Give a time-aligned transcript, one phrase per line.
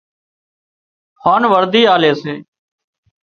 [1.25, 2.33] هانَ ورڌِي آلي سي